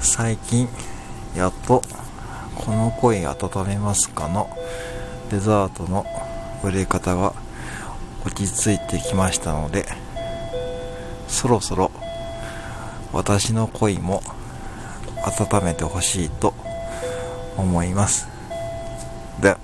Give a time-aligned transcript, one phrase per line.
[0.00, 0.68] 最近
[1.36, 1.82] やっと
[2.54, 4.48] この恋温めますかの
[5.30, 6.06] デザートの
[6.64, 7.34] 売れ方が
[8.24, 9.86] 落ち着いてきましたので
[11.28, 11.90] そろそろ
[13.12, 14.22] 私の恋も
[15.24, 16.54] 温めてほしいと
[17.56, 18.28] 思います。
[19.40, 19.56] で